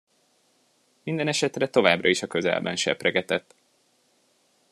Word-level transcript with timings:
Mindenesetre 1.03 1.69
továbbra 1.69 2.07
is 2.09 2.21
a 2.21 2.27
közelben 2.27 2.75
sepregetett. 2.75 3.55